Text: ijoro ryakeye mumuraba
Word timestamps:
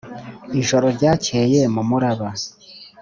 ijoro 0.61 0.85
ryakeye 0.95 1.61
mumuraba 1.73 2.29